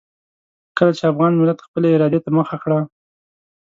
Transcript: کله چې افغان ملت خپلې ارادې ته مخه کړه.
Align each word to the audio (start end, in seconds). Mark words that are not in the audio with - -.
کله 0.77 0.91
چې 0.97 1.03
افغان 1.11 1.33
ملت 1.37 1.59
خپلې 1.65 1.87
ارادې 1.95 2.19
ته 2.25 2.29
مخه 2.37 2.55
کړه. 2.63 2.79